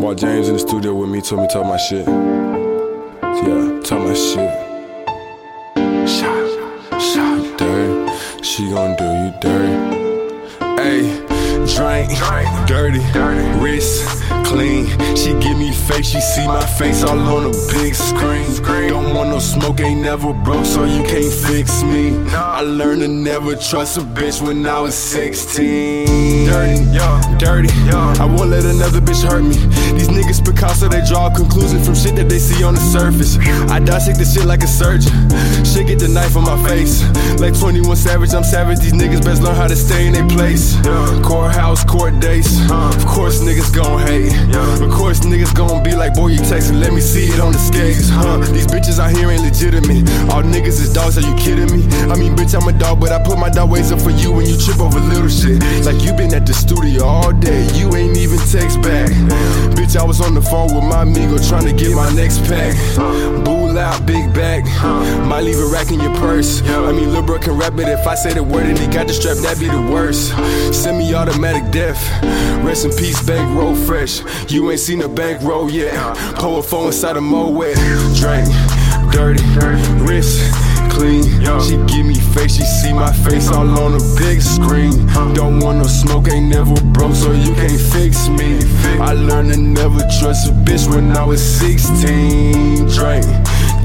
[0.00, 2.06] While James in the studio with me, told me talk my shit.
[2.06, 4.50] Yeah, talk my shit.
[6.08, 8.42] Shot, shot, dirty.
[8.42, 9.74] She gon' do you dirty.
[10.80, 11.29] Hey
[11.76, 12.10] drink,
[12.66, 13.00] dirty,
[13.60, 14.86] wrist clean.
[15.16, 18.46] She give me face, she see my face all on a big screen.
[18.88, 22.18] Don't want no smoke, ain't never broke, so you can't fix me.
[22.34, 26.46] I learned to never trust a bitch when I was 16.
[26.46, 26.84] Dirty,
[27.38, 27.70] dirty.
[27.92, 29.56] I won't let another bitch hurt me.
[30.60, 33.38] Niggas Picasso, they draw conclusions from shit that they see on the surface.
[33.70, 35.12] I dissect the shit like a surgeon.
[35.64, 37.02] Shit get the knife on my face.
[37.40, 38.80] Like 21 Savage, I'm savage.
[38.80, 40.76] These niggas best learn how to stay in their place.
[41.24, 42.60] Courthouse house court dates.
[42.70, 44.32] Of course, niggas gon' hate.
[44.82, 47.58] Of course, niggas gon' be like, boy, you texting, let me see it on the
[47.58, 48.08] skates.
[48.10, 48.38] Huh?
[48.52, 50.08] These bitches out here ain't legitimate.
[50.30, 51.88] All niggas is dogs, are you kidding me?
[52.12, 54.32] I mean, bitch, I'm a dog, but I put my dog ways up for you
[54.32, 55.62] when you trip over little shit.
[55.86, 59.08] Like you been at the studio all day, you ain't even text back.
[60.00, 62.74] I was on the phone with my amigo trying to get my next pack.
[63.44, 64.64] Bull out, big bag.
[65.28, 66.62] Might leave a rack in your purse.
[66.62, 67.86] I mean, Lil Bro can rap it.
[67.86, 70.28] If I say the word and he got the strap, that'd be the worst.
[70.72, 72.00] Semi automatic death.
[72.64, 74.22] Rest in peace, bankroll fresh.
[74.50, 75.92] You ain't seen a bankroll yet.
[76.36, 77.76] Pull a phone inside a mo wet.
[78.16, 78.48] Drink,
[79.12, 79.44] dirty,
[80.02, 80.69] wrist
[81.00, 81.24] clean.
[81.60, 85.06] She give me face, she see my face all on a big screen.
[85.34, 88.60] Don't want no smoke, ain't never broke, so you can't fix me.
[89.00, 92.88] I learned to never trust a bitch when I was 16.
[92.88, 93.24] Drink,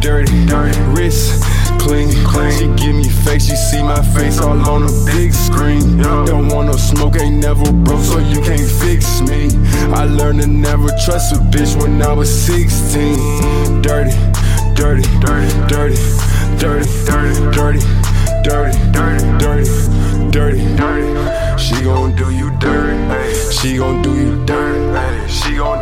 [0.00, 1.44] dirty, dirty, wrist
[1.78, 2.10] clean.
[2.56, 5.98] She give me face, she see my face all on a big screen.
[5.98, 9.50] Don't want no smoke, ain't never broke, so you can't fix me.
[9.92, 13.82] I learned to never trust a bitch when I was 16.
[13.82, 14.16] Dirty,
[14.74, 16.22] dirty, dirty, dirty, dirty,
[16.58, 17.01] dirty, dirty,
[23.62, 25.28] She gon' do you dirty.
[25.28, 25.81] She gon'